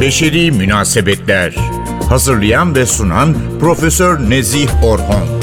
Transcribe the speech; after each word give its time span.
Beşeri 0.00 0.52
Münasebetler 0.52 1.54
Hazırlayan 2.08 2.74
ve 2.74 2.86
sunan 2.86 3.34
Profesör 3.60 4.30
Nezih 4.30 4.84
Orhon 4.84 5.40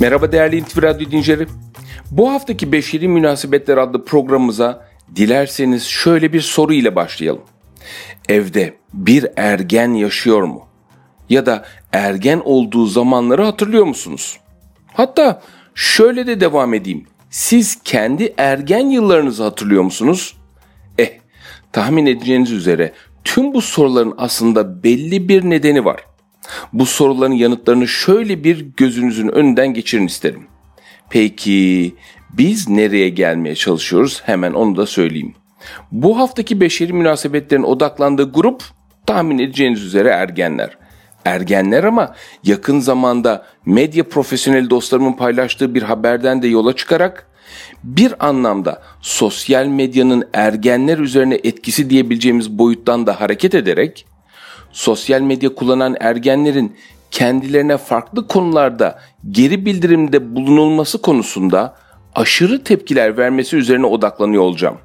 Merhaba 0.00 0.32
değerli 0.32 0.56
İntifi 0.56 0.82
Radyo 0.82 1.06
dinleyicileri. 1.06 1.46
Bu 2.10 2.30
haftaki 2.30 2.72
Beşeri 2.72 3.08
Münasebetler 3.08 3.76
adlı 3.76 4.04
programımıza 4.04 4.87
dilerseniz 5.16 5.84
şöyle 5.84 6.32
bir 6.32 6.40
soru 6.40 6.72
ile 6.72 6.96
başlayalım. 6.96 7.44
Evde 8.28 8.76
bir 8.94 9.26
ergen 9.36 9.94
yaşıyor 9.94 10.42
mu? 10.42 10.68
Ya 11.30 11.46
da 11.46 11.64
ergen 11.92 12.42
olduğu 12.44 12.86
zamanları 12.86 13.44
hatırlıyor 13.44 13.84
musunuz? 13.84 14.38
Hatta 14.92 15.42
şöyle 15.74 16.26
de 16.26 16.40
devam 16.40 16.74
edeyim. 16.74 17.06
Siz 17.30 17.82
kendi 17.84 18.34
ergen 18.38 18.86
yıllarınızı 18.86 19.42
hatırlıyor 19.42 19.82
musunuz? 19.82 20.36
Eh, 20.98 21.10
tahmin 21.72 22.06
edeceğiniz 22.06 22.52
üzere 22.52 22.92
tüm 23.24 23.54
bu 23.54 23.60
soruların 23.62 24.14
aslında 24.18 24.82
belli 24.82 25.28
bir 25.28 25.50
nedeni 25.50 25.84
var. 25.84 26.04
Bu 26.72 26.86
soruların 26.86 27.32
yanıtlarını 27.32 27.88
şöyle 27.88 28.44
bir 28.44 28.66
gözünüzün 28.76 29.28
önünden 29.28 29.74
geçirin 29.74 30.06
isterim. 30.06 30.46
Peki 31.10 31.94
biz 32.30 32.68
nereye 32.68 33.08
gelmeye 33.08 33.54
çalışıyoruz? 33.54 34.22
Hemen 34.24 34.52
onu 34.52 34.76
da 34.76 34.86
söyleyeyim. 34.86 35.34
Bu 35.92 36.18
haftaki 36.18 36.60
beşeri 36.60 36.92
münasebetlerin 36.92 37.62
odaklandığı 37.62 38.32
grup 38.32 38.62
tahmin 39.06 39.38
edeceğiniz 39.38 39.82
üzere 39.82 40.08
ergenler. 40.08 40.78
Ergenler 41.24 41.84
ama 41.84 42.14
yakın 42.44 42.80
zamanda 42.80 43.46
medya 43.66 44.08
profesyonel 44.08 44.70
dostlarımın 44.70 45.12
paylaştığı 45.12 45.74
bir 45.74 45.82
haberden 45.82 46.42
de 46.42 46.48
yola 46.48 46.76
çıkarak 46.76 47.26
bir 47.84 48.26
anlamda 48.28 48.82
sosyal 49.00 49.66
medyanın 49.66 50.28
ergenler 50.32 50.98
üzerine 50.98 51.34
etkisi 51.34 51.90
diyebileceğimiz 51.90 52.58
boyuttan 52.58 53.06
da 53.06 53.20
hareket 53.20 53.54
ederek 53.54 54.06
sosyal 54.72 55.20
medya 55.20 55.54
kullanan 55.54 55.96
ergenlerin 56.00 56.76
kendilerine 57.10 57.76
farklı 57.76 58.26
konularda 58.26 58.98
geri 59.30 59.66
bildirimde 59.66 60.36
bulunulması 60.36 61.02
konusunda 61.02 61.76
aşırı 62.14 62.64
tepkiler 62.64 63.16
vermesi 63.16 63.56
üzerine 63.56 63.86
odaklanıyor 63.86 64.42
olacağım. 64.42 64.78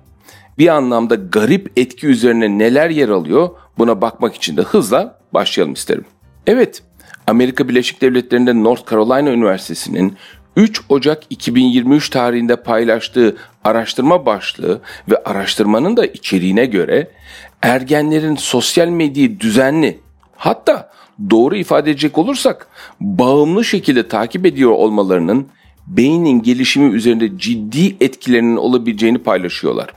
Bir 0.58 0.68
anlamda 0.68 1.16
garip 1.16 1.72
etki 1.76 2.08
üzerine 2.08 2.58
neler 2.58 2.90
yer 2.90 3.10
alıyor 3.10 3.50
buna 3.78 4.02
bakmak 4.02 4.36
için 4.36 4.58
de 4.58 4.62
hızla 4.62 5.20
başlayalım 5.34 5.74
isterim. 5.74 6.06
Evet, 6.48 6.84
Amerika 7.28 7.70
Birleşik 7.70 8.02
Devletleri'nde 8.02 8.64
North 8.64 8.92
Carolina 8.92 9.30
Üniversitesi'nin 9.30 10.18
3 10.56 10.82
Ocak 10.90 11.24
2023 11.30 12.10
tarihinde 12.10 12.56
paylaştığı 12.56 13.38
araştırma 13.64 14.26
başlığı 14.26 14.82
ve 15.12 15.24
araştırmanın 15.24 15.98
da 15.98 16.06
içeriğine 16.06 16.66
göre 16.66 17.12
ergenlerin 17.62 18.36
sosyal 18.36 18.88
medyayı 18.88 19.40
düzenli 19.40 20.00
hatta 20.36 20.92
doğru 21.30 21.56
ifade 21.56 21.92
edecek 21.92 22.18
olursak 22.18 22.68
bağımlı 23.02 23.66
şekilde 23.66 24.08
takip 24.08 24.46
ediyor 24.46 24.72
olmalarının 24.72 25.48
beynin 25.88 26.42
gelişimi 26.42 26.96
üzerinde 26.96 27.38
ciddi 27.38 27.96
etkilerinin 28.02 28.58
olabileceğini 28.58 29.18
paylaşıyorlar. 29.18 29.90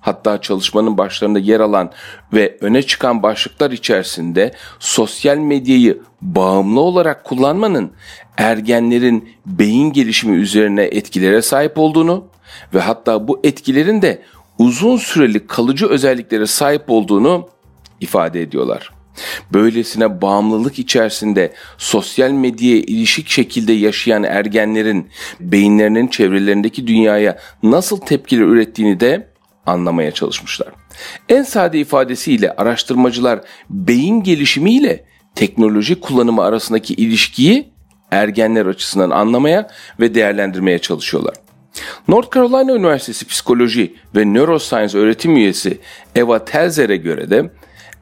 Hatta 0.00 0.40
çalışmanın 0.40 0.98
başlarında 0.98 1.38
yer 1.38 1.60
alan 1.60 1.90
ve 2.32 2.58
öne 2.60 2.82
çıkan 2.82 3.22
başlıklar 3.22 3.70
içerisinde 3.70 4.52
sosyal 4.78 5.36
medyayı 5.36 6.02
bağımlı 6.22 6.80
olarak 6.80 7.24
kullanmanın 7.24 7.92
ergenlerin 8.36 9.28
beyin 9.46 9.92
gelişimi 9.92 10.36
üzerine 10.36 10.82
etkilere 10.82 11.42
sahip 11.42 11.78
olduğunu 11.78 12.24
ve 12.74 12.80
hatta 12.80 13.28
bu 13.28 13.40
etkilerin 13.44 14.02
de 14.02 14.22
uzun 14.58 14.96
süreli 14.96 15.46
kalıcı 15.46 15.86
özelliklere 15.86 16.46
sahip 16.46 16.82
olduğunu 16.88 17.48
ifade 18.00 18.42
ediyorlar. 18.42 19.01
Böylesine 19.52 20.22
bağımlılık 20.22 20.78
içerisinde 20.78 21.52
sosyal 21.78 22.30
medyaya 22.30 22.76
ilişik 22.76 23.28
şekilde 23.28 23.72
yaşayan 23.72 24.22
ergenlerin 24.22 25.10
beyinlerinin 25.40 26.06
çevrelerindeki 26.06 26.86
dünyaya 26.86 27.38
nasıl 27.62 28.00
tepkiler 28.00 28.44
ürettiğini 28.44 29.00
de 29.00 29.28
anlamaya 29.66 30.10
çalışmışlar. 30.10 30.68
En 31.28 31.42
sade 31.42 31.78
ifadesiyle 31.80 32.52
araştırmacılar 32.52 33.40
beyin 33.70 34.22
gelişimiyle 34.22 35.04
teknoloji 35.34 36.00
kullanımı 36.00 36.42
arasındaki 36.42 36.94
ilişkiyi 36.94 37.72
ergenler 38.10 38.66
açısından 38.66 39.10
anlamaya 39.10 39.70
ve 40.00 40.14
değerlendirmeye 40.14 40.78
çalışıyorlar. 40.78 41.34
North 42.08 42.34
Carolina 42.34 42.72
Üniversitesi 42.72 43.26
Psikoloji 43.26 43.94
ve 44.16 44.34
Neuroscience 44.34 44.98
öğretim 44.98 45.36
üyesi 45.36 45.78
Eva 46.14 46.44
Telzer'e 46.44 46.96
göre 46.96 47.30
de 47.30 47.50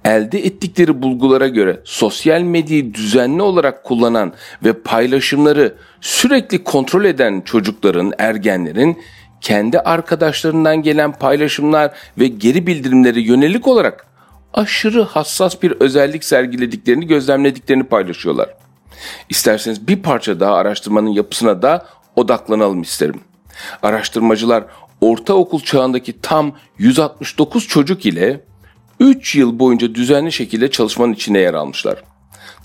elde 0.05 0.47
ettikleri 0.47 1.03
bulgulara 1.03 1.49
göre 1.49 1.81
sosyal 1.85 2.41
medyayı 2.41 2.95
düzenli 2.95 3.43
olarak 3.43 3.85
kullanan 3.85 4.33
ve 4.65 4.73
paylaşımları 4.73 5.75
sürekli 6.01 6.65
kontrol 6.65 7.05
eden 7.05 7.41
çocukların, 7.41 8.13
ergenlerin 8.19 8.99
kendi 9.41 9.81
arkadaşlarından 9.81 10.83
gelen 10.83 11.13
paylaşımlar 11.13 11.93
ve 12.19 12.27
geri 12.27 12.67
bildirimleri 12.67 13.21
yönelik 13.21 13.69
olarak 13.69 14.07
aşırı 14.55 15.03
hassas 15.03 15.63
bir 15.63 15.71
özellik 15.71 16.25
sergilediklerini 16.25 17.07
gözlemlediklerini 17.07 17.85
paylaşıyorlar. 17.85 18.55
İsterseniz 19.29 19.89
bir 19.89 20.03
parça 20.03 20.41
daha 20.41 20.55
araştırmanın 20.55 21.09
yapısına 21.09 21.63
da 21.63 21.87
odaklanalım 22.17 22.83
isterim. 22.83 23.21
Araştırmacılar 23.83 24.65
ortaokul 25.01 25.61
çağındaki 25.61 26.21
tam 26.21 26.53
169 26.79 27.69
çocuk 27.69 28.07
ile 28.07 28.41
3 29.01 29.35
yıl 29.35 29.59
boyunca 29.59 29.95
düzenli 29.95 30.33
şekilde 30.33 30.71
çalışmanın 30.71 31.13
içine 31.13 31.39
yer 31.39 31.55
almışlar. 31.55 32.03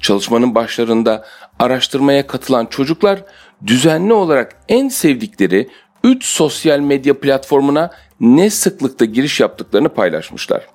Çalışmanın 0.01 0.56
başlarında 0.56 1.25
araştırmaya 1.59 2.28
katılan 2.28 2.66
çocuklar 2.66 3.23
düzenli 3.68 4.13
olarak 4.13 4.56
en 4.69 4.90
sevdikleri 4.90 5.69
3 6.03 6.25
sosyal 6.25 6.79
medya 6.79 7.19
platformuna 7.19 7.91
ne 8.19 8.50
sıklıkta 8.50 9.06
giriş 9.06 9.40
yaptıklarını 9.40 9.90
paylaşmışlar. 9.90 10.68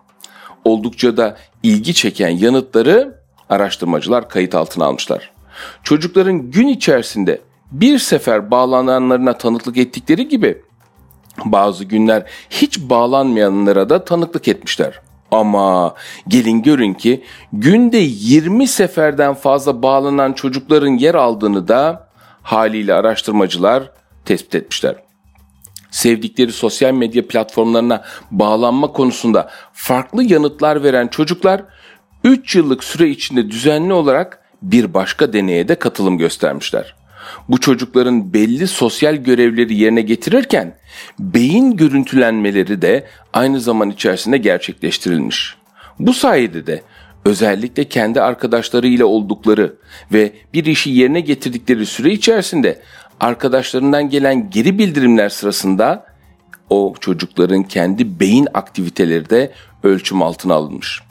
Oldukça 0.64 1.16
da 1.16 1.36
ilgi 1.62 1.94
çeken 1.94 2.28
yanıtları 2.28 3.20
araştırmacılar 3.48 4.28
kayıt 4.28 4.54
altına 4.54 4.84
almışlar. 4.84 5.30
Çocukların 5.82 6.50
gün 6.50 6.68
içerisinde 6.68 7.40
bir 7.72 7.98
sefer 7.98 8.50
bağlananlarına 8.50 9.38
tanıklık 9.38 9.76
ettikleri 9.76 10.28
gibi 10.28 10.62
bazı 11.44 11.84
günler 11.84 12.30
hiç 12.50 12.80
bağlanmayanlara 12.80 13.88
da 13.88 14.04
tanıklık 14.04 14.48
etmişler. 14.48 15.00
Ama 15.30 15.94
gelin 16.28 16.62
görün 16.62 16.94
ki 16.94 17.24
günde 17.52 17.98
20 17.98 18.66
seferden 18.66 19.34
fazla 19.34 19.82
bağlanan 19.82 20.32
çocukların 20.32 20.98
yer 20.98 21.14
aldığını 21.14 21.68
da 21.68 22.08
haliyle 22.42 22.94
araştırmacılar 22.94 23.90
tespit 24.24 24.54
etmişler. 24.54 24.94
Sevdikleri 25.90 26.52
sosyal 26.52 26.92
medya 26.92 27.28
platformlarına 27.28 28.02
bağlanma 28.30 28.92
konusunda 28.92 29.50
farklı 29.72 30.24
yanıtlar 30.24 30.82
veren 30.82 31.08
çocuklar 31.08 31.62
3 32.24 32.56
yıllık 32.56 32.84
süre 32.84 33.08
içinde 33.08 33.50
düzenli 33.50 33.92
olarak 33.92 34.42
bir 34.62 34.94
başka 34.94 35.32
deneye 35.32 35.68
de 35.68 35.74
katılım 35.74 36.18
göstermişler 36.18 36.99
bu 37.48 37.60
çocukların 37.60 38.34
belli 38.34 38.66
sosyal 38.66 39.14
görevleri 39.14 39.74
yerine 39.74 40.02
getirirken 40.02 40.74
beyin 41.18 41.76
görüntülenmeleri 41.76 42.82
de 42.82 43.06
aynı 43.32 43.60
zaman 43.60 43.90
içerisinde 43.90 44.38
gerçekleştirilmiş. 44.38 45.56
Bu 45.98 46.14
sayede 46.14 46.66
de 46.66 46.82
özellikle 47.24 47.84
kendi 47.84 48.20
arkadaşlarıyla 48.20 49.06
oldukları 49.06 49.74
ve 50.12 50.32
bir 50.54 50.64
işi 50.64 50.90
yerine 50.90 51.20
getirdikleri 51.20 51.86
süre 51.86 52.12
içerisinde 52.12 52.82
arkadaşlarından 53.20 54.08
gelen 54.08 54.50
geri 54.50 54.78
bildirimler 54.78 55.28
sırasında 55.28 56.06
o 56.70 56.94
çocukların 57.00 57.62
kendi 57.62 58.20
beyin 58.20 58.48
aktiviteleri 58.54 59.30
de 59.30 59.52
ölçüm 59.82 60.22
altına 60.22 60.54
alınmış. 60.54 61.02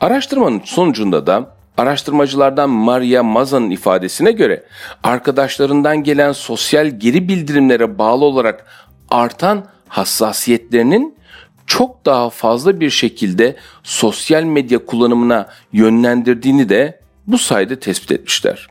Araştırmanın 0.00 0.62
sonucunda 0.64 1.26
da 1.26 1.57
Araştırmacılardan 1.78 2.70
Maria 2.70 3.22
Mazan'ın 3.22 3.70
ifadesine 3.70 4.32
göre 4.32 4.62
arkadaşlarından 5.02 6.02
gelen 6.02 6.32
sosyal 6.32 6.86
geri 6.86 7.28
bildirimlere 7.28 7.98
bağlı 7.98 8.24
olarak 8.24 8.66
artan 9.10 9.64
hassasiyetlerinin 9.88 11.14
çok 11.66 12.06
daha 12.06 12.30
fazla 12.30 12.80
bir 12.80 12.90
şekilde 12.90 13.56
sosyal 13.82 14.42
medya 14.42 14.86
kullanımına 14.86 15.48
yönlendirdiğini 15.72 16.68
de 16.68 17.00
bu 17.26 17.38
sayede 17.38 17.80
tespit 17.80 18.12
etmişler. 18.12 18.68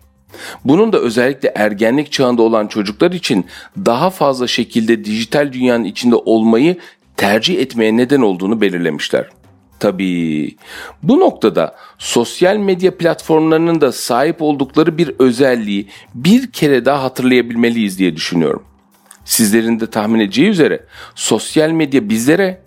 Bunun 0.66 0.94
da 0.94 1.00
özellikle 1.00 1.52
ergenlik 1.56 2.12
çağında 2.12 2.42
olan 2.42 2.68
çocuklar 2.68 3.12
için 3.12 3.46
daha 3.86 4.10
fazla 4.10 4.48
şekilde 4.48 5.06
dijital 5.06 5.54
dünyanın 5.54 5.84
içinde 5.84 6.16
olmayı 6.16 6.78
tercih 7.18 7.60
etmeye 7.60 7.98
neden 7.98 8.22
olduğunu 8.22 8.62
belirlemişler. 8.62 9.30
Tabii 9.80 10.56
bu 11.04 11.20
noktada 11.20 11.76
sosyal 11.98 12.58
medya 12.58 12.98
platformlarının 12.98 13.82
da 13.82 13.92
sahip 13.92 14.42
oldukları 14.42 14.98
bir 14.98 15.12
özelliği 15.20 15.88
bir 16.16 16.52
kere 16.52 16.86
daha 16.86 17.04
hatırlayabilmeliyiz 17.04 18.00
diye 18.00 18.16
düşünüyorum. 18.16 18.64
Sizlerin 19.26 19.80
de 19.80 19.88
tahmin 19.90 20.20
edeceği 20.20 20.50
üzere 20.50 20.86
sosyal 21.16 21.72
medya 21.72 22.10
bizlere 22.10 22.62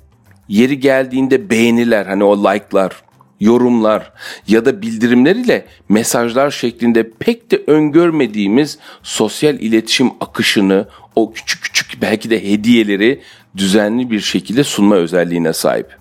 yeri 0.48 0.80
geldiğinde 0.80 1.50
beğeniler 1.50 2.06
hani 2.06 2.24
o 2.24 2.44
like'lar, 2.44 2.92
yorumlar 3.40 4.12
ya 4.48 4.64
da 4.64 4.82
bildirimler 4.82 5.36
ile 5.36 5.66
mesajlar 5.88 6.50
şeklinde 6.50 7.10
pek 7.10 7.50
de 7.50 7.62
öngörmediğimiz 7.66 8.78
sosyal 9.02 9.54
iletişim 9.54 10.10
akışını, 10.20 10.88
o 11.16 11.32
küçük 11.32 11.62
küçük 11.62 12.02
belki 12.02 12.30
de 12.30 12.44
hediyeleri 12.44 13.20
düzenli 13.56 14.10
bir 14.10 14.20
şekilde 14.20 14.64
sunma 14.64 14.96
özelliğine 14.96 15.52
sahip. 15.52 15.99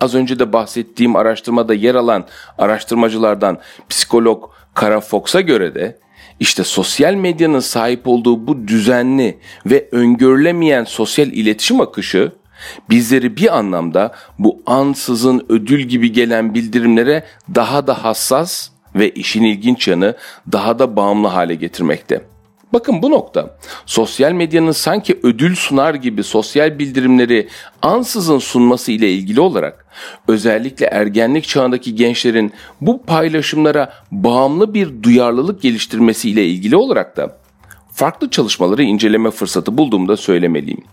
Az 0.00 0.14
önce 0.14 0.38
de 0.38 0.52
bahsettiğim 0.52 1.16
araştırmada 1.16 1.74
yer 1.74 1.94
alan 1.94 2.24
araştırmacılardan 2.58 3.58
psikolog 3.88 4.50
Kara 4.74 5.00
Fox'a 5.00 5.40
göre 5.40 5.74
de 5.74 5.98
işte 6.40 6.64
sosyal 6.64 7.14
medyanın 7.14 7.60
sahip 7.60 8.08
olduğu 8.08 8.46
bu 8.46 8.68
düzenli 8.68 9.38
ve 9.66 9.88
öngörülemeyen 9.92 10.84
sosyal 10.84 11.28
iletişim 11.28 11.80
akışı 11.80 12.32
bizleri 12.90 13.36
bir 13.36 13.58
anlamda 13.58 14.14
bu 14.38 14.62
ansızın 14.66 15.46
ödül 15.48 15.80
gibi 15.80 16.12
gelen 16.12 16.54
bildirimlere 16.54 17.24
daha 17.54 17.86
da 17.86 18.04
hassas 18.04 18.68
ve 18.94 19.10
işin 19.10 19.42
ilginç 19.42 19.88
yanı 19.88 20.14
daha 20.52 20.78
da 20.78 20.96
bağımlı 20.96 21.28
hale 21.28 21.54
getirmekte. 21.54 22.35
Bakın 22.76 23.02
bu 23.02 23.10
nokta 23.10 23.56
sosyal 23.86 24.32
medyanın 24.32 24.72
sanki 24.72 25.20
ödül 25.22 25.54
sunar 25.54 25.94
gibi 25.94 26.24
sosyal 26.24 26.78
bildirimleri 26.78 27.48
ansızın 27.82 28.38
sunması 28.38 28.92
ile 28.92 29.12
ilgili 29.12 29.40
olarak 29.40 29.86
özellikle 30.28 30.86
ergenlik 30.86 31.48
çağındaki 31.48 31.94
gençlerin 31.94 32.52
bu 32.80 33.02
paylaşımlara 33.02 33.92
bağımlı 34.12 34.74
bir 34.74 35.02
duyarlılık 35.02 35.62
geliştirmesi 35.62 36.30
ile 36.30 36.46
ilgili 36.46 36.76
olarak 36.76 37.16
da 37.16 37.36
farklı 37.92 38.30
çalışmaları 38.30 38.82
inceleme 38.82 39.30
fırsatı 39.30 39.78
bulduğumda 39.78 40.16
söylemeliyim. 40.16 40.84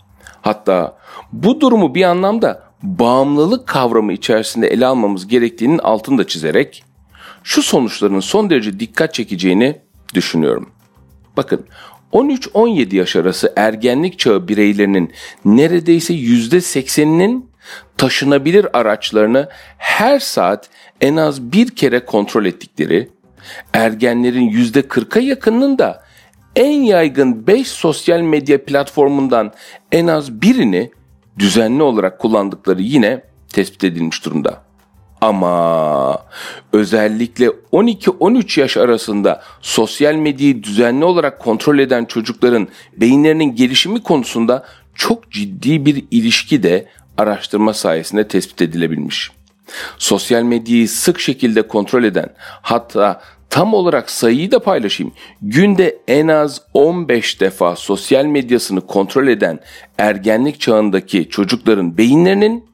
Hatta 0.42 0.98
bu 1.32 1.60
durumu 1.60 1.94
bir 1.94 2.02
anlamda 2.02 2.62
bağımlılık 2.82 3.66
kavramı 3.66 4.12
içerisinde 4.12 4.68
ele 4.68 4.86
almamız 4.86 5.28
gerektiğinin 5.28 5.78
altını 5.78 6.18
da 6.18 6.26
çizerek 6.26 6.84
şu 7.42 7.62
sonuçların 7.62 8.20
son 8.20 8.50
derece 8.50 8.80
dikkat 8.80 9.14
çekeceğini 9.14 9.80
düşünüyorum. 10.14 10.73
Bakın 11.36 11.66
13-17 12.12 12.96
yaş 12.96 13.16
arası 13.16 13.52
ergenlik 13.56 14.18
çağı 14.18 14.48
bireylerinin 14.48 15.12
neredeyse 15.44 16.14
%80'inin 16.14 17.50
taşınabilir 17.96 18.78
araçlarını 18.78 19.48
her 19.78 20.18
saat 20.18 20.68
en 21.00 21.16
az 21.16 21.52
bir 21.52 21.70
kere 21.70 22.04
kontrol 22.04 22.44
ettikleri, 22.44 23.10
ergenlerin 23.72 24.50
%40'a 24.50 25.20
yakınının 25.22 25.78
da 25.78 26.04
en 26.56 26.82
yaygın 26.82 27.46
5 27.46 27.68
sosyal 27.68 28.20
medya 28.20 28.64
platformundan 28.64 29.52
en 29.92 30.06
az 30.06 30.42
birini 30.42 30.90
düzenli 31.38 31.82
olarak 31.82 32.18
kullandıkları 32.18 32.82
yine 32.82 33.24
tespit 33.52 33.84
edilmiş 33.84 34.24
durumda. 34.24 34.63
Ama 35.24 36.18
özellikle 36.72 37.46
12-13 37.46 38.60
yaş 38.60 38.76
arasında 38.76 39.42
sosyal 39.60 40.14
medyayı 40.14 40.62
düzenli 40.62 41.04
olarak 41.04 41.40
kontrol 41.40 41.78
eden 41.78 42.04
çocukların 42.04 42.68
beyinlerinin 42.96 43.56
gelişimi 43.56 44.02
konusunda 44.02 44.64
çok 44.94 45.30
ciddi 45.30 45.86
bir 45.86 46.04
ilişki 46.10 46.62
de 46.62 46.88
araştırma 47.18 47.74
sayesinde 47.74 48.28
tespit 48.28 48.62
edilebilmiş. 48.62 49.30
Sosyal 49.98 50.42
medyayı 50.42 50.88
sık 50.88 51.20
şekilde 51.20 51.68
kontrol 51.68 52.04
eden 52.04 52.34
hatta 52.62 53.20
tam 53.50 53.74
olarak 53.74 54.10
sayıyı 54.10 54.50
da 54.50 54.58
paylaşayım. 54.58 55.12
Günde 55.42 55.98
en 56.08 56.28
az 56.28 56.62
15 56.74 57.40
defa 57.40 57.76
sosyal 57.76 58.24
medyasını 58.24 58.80
kontrol 58.80 59.28
eden 59.28 59.58
ergenlik 59.98 60.60
çağındaki 60.60 61.28
çocukların 61.28 61.98
beyinlerinin 61.98 62.73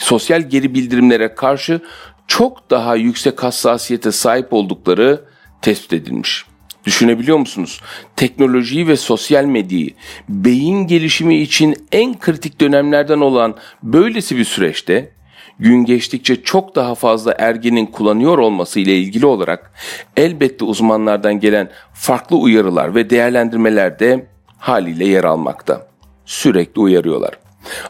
sosyal 0.00 0.42
geri 0.42 0.74
bildirimlere 0.74 1.34
karşı 1.34 1.80
çok 2.26 2.70
daha 2.70 2.96
yüksek 2.96 3.42
hassasiyete 3.42 4.12
sahip 4.12 4.52
oldukları 4.52 5.24
tespit 5.62 5.92
edilmiş. 5.92 6.44
Düşünebiliyor 6.84 7.38
musunuz? 7.38 7.80
Teknolojiyi 8.16 8.88
ve 8.88 8.96
sosyal 8.96 9.44
medyayı 9.44 9.90
beyin 10.28 10.86
gelişimi 10.86 11.36
için 11.36 11.86
en 11.92 12.18
kritik 12.18 12.60
dönemlerden 12.60 13.20
olan 13.20 13.54
böylesi 13.82 14.36
bir 14.36 14.44
süreçte 14.44 15.12
gün 15.58 15.84
geçtikçe 15.84 16.42
çok 16.42 16.76
daha 16.76 16.94
fazla 16.94 17.34
ergenin 17.38 17.86
kullanıyor 17.86 18.38
olması 18.38 18.80
ile 18.80 18.98
ilgili 18.98 19.26
olarak 19.26 19.72
elbette 20.16 20.64
uzmanlardan 20.64 21.40
gelen 21.40 21.70
farklı 21.94 22.36
uyarılar 22.36 22.94
ve 22.94 23.10
değerlendirmeler 23.10 23.98
de 23.98 24.26
haliyle 24.58 25.06
yer 25.06 25.24
almakta. 25.24 25.86
Sürekli 26.24 26.80
uyarıyorlar. 26.80 27.39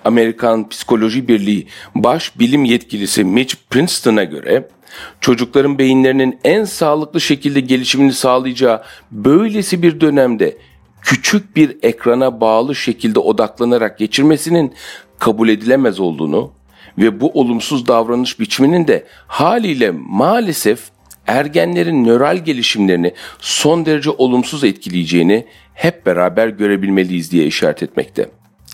Amerikan 0.05 0.69
Psikoloji 0.69 1.29
Birliği 1.29 1.67
baş 1.95 2.39
bilim 2.39 2.65
yetkilisi 2.65 3.25
Mitch 3.25 3.55
Princeton'a 3.71 4.25
göre 4.25 4.69
çocukların 5.21 5.79
beyinlerinin 5.79 6.39
en 6.45 6.65
sağlıklı 6.65 7.21
şekilde 7.21 7.61
gelişimini 7.61 8.13
sağlayacağı 8.13 8.83
böylesi 9.11 9.83
bir 9.83 10.01
dönemde 10.01 10.59
küçük 11.03 11.57
bir 11.57 11.77
ekrana 11.83 12.41
bağlı 12.41 12.75
şekilde 12.75 13.19
odaklanarak 13.19 13.99
geçirmesinin 13.99 14.75
kabul 15.19 15.49
edilemez 15.49 16.01
olduğunu 16.01 16.53
ve 16.99 17.21
bu 17.21 17.31
olumsuz 17.31 17.87
davranış 17.87 18.41
biçiminin 18.41 18.89
de 18.89 19.07
haliyle 19.27 19.91
maalesef 19.91 20.81
ergenlerin 21.27 22.05
nöral 22.05 22.37
gelişimlerini 22.37 23.15
son 23.39 23.87
derece 23.87 24.11
olumsuz 24.11 24.65
etkileyeceğini 24.65 25.47
hep 25.75 26.07
beraber 26.07 26.49
görebilmeliyiz 26.49 27.33
diye 27.33 27.47
işaret 27.47 27.83
etmekte. 27.83 28.31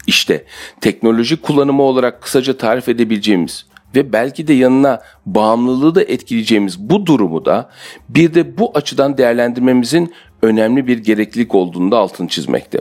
İşte 0.06 0.44
teknoloji 0.80 1.36
kullanımı 1.36 1.82
olarak 1.82 2.22
kısaca 2.22 2.56
tarif 2.56 2.88
edebileceğimiz 2.88 3.66
ve 3.94 4.12
belki 4.12 4.48
de 4.48 4.52
yanına 4.52 5.00
bağımlılığı 5.26 5.94
da 5.94 6.02
etkileyeceğimiz 6.02 6.78
bu 6.78 7.06
durumu 7.06 7.44
da 7.44 7.70
bir 8.08 8.34
de 8.34 8.58
bu 8.58 8.72
açıdan 8.74 9.18
değerlendirmemizin 9.18 10.12
önemli 10.42 10.86
bir 10.86 10.98
gereklilik 10.98 11.54
olduğunu 11.54 11.90
da 11.90 11.98
altını 11.98 12.28
çizmekte. 12.28 12.80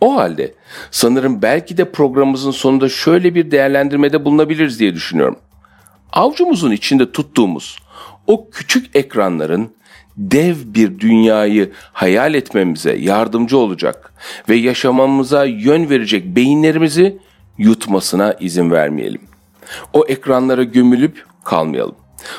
O 0.00 0.16
halde 0.16 0.54
sanırım 0.90 1.42
belki 1.42 1.76
de 1.76 1.92
programımızın 1.92 2.50
sonunda 2.50 2.88
şöyle 2.88 3.34
bir 3.34 3.50
değerlendirmede 3.50 4.24
bulunabiliriz 4.24 4.80
diye 4.80 4.94
düşünüyorum. 4.94 5.36
Avcumuzun 6.12 6.70
içinde 6.70 7.12
tuttuğumuz 7.12 7.78
o 8.26 8.50
küçük 8.50 8.96
ekranların 8.96 9.70
dev 10.16 10.56
bir 10.64 10.98
dünyayı 10.98 11.72
hayal 11.92 12.34
etmemize 12.34 12.96
yardımcı 12.96 13.58
olacak 13.58 14.12
ve 14.48 14.54
yaşamamıza 14.56 15.44
yön 15.44 15.90
verecek 15.90 16.36
beyinlerimizi 16.36 17.18
yutmasına 17.58 18.32
izin 18.32 18.70
vermeyelim. 18.70 19.20
O 19.92 20.04
ekranlara 20.08 20.62
gömülüp 20.62 21.24
kalmayalım. 21.44 21.94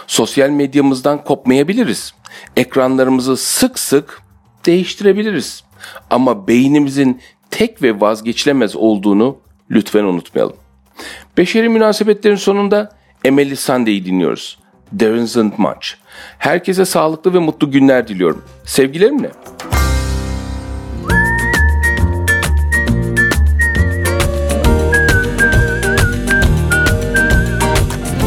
Sosyal 0.07 0.49
medyamızdan 0.49 1.23
kopmayabiliriz. 1.23 2.13
Ekranlarımızı 2.57 3.37
sık 3.37 3.79
sık 3.79 4.21
değiştirebiliriz. 4.65 5.63
Ama 6.09 6.47
beynimizin 6.47 7.21
tek 7.51 7.81
ve 7.81 8.01
vazgeçilemez 8.01 8.75
olduğunu 8.75 9.37
lütfen 9.71 10.03
unutmayalım. 10.03 10.55
Beşeri 11.37 11.69
münasebetlerin 11.69 12.35
sonunda 12.35 12.91
Emily 13.25 13.55
Sunday'i 13.55 14.05
dinliyoruz. 14.05 14.59
There 14.99 15.23
isn't 15.23 15.59
much. 15.59 16.02
Herkese 16.37 16.85
sağlıklı 16.85 17.33
ve 17.33 17.39
mutlu 17.39 17.71
günler 17.71 18.07
diliyorum. 18.07 18.43
Sevgilerimle. 18.65 19.31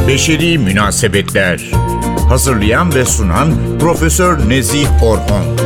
Beşeri 0.08 0.58
Münasebetler 0.58 1.70
Hazırlayan 2.28 2.94
ve 2.94 3.04
sunan 3.04 3.78
Profesör 3.80 4.48
Nezih 4.48 5.02
Orhon 5.02 5.56